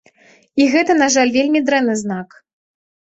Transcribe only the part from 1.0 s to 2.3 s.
на жаль, вельмі дрэнны знак.